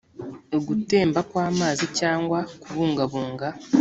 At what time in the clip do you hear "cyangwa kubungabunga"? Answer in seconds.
1.99-3.47